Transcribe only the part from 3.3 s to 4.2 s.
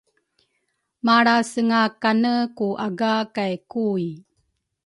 kay Kui.